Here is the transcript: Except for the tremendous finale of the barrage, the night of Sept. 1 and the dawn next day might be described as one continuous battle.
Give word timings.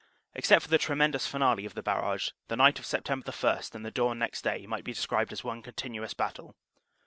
Except 0.33 0.63
for 0.63 0.67
the 0.69 0.79
tremendous 0.79 1.27
finale 1.27 1.63
of 1.63 1.75
the 1.75 1.83
barrage, 1.83 2.29
the 2.47 2.55
night 2.55 2.79
of 2.79 2.85
Sept. 2.85 3.07
1 3.07 3.63
and 3.75 3.85
the 3.85 3.91
dawn 3.91 4.17
next 4.17 4.41
day 4.41 4.65
might 4.65 4.83
be 4.83 4.93
described 4.93 5.31
as 5.31 5.43
one 5.43 5.61
continuous 5.61 6.15
battle. 6.15 6.55